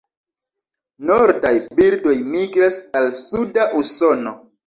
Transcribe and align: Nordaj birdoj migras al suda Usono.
Nordaj 1.09 1.51
birdoj 1.81 2.15
migras 2.31 2.79
al 3.01 3.13
suda 3.27 3.67
Usono. 3.83 4.37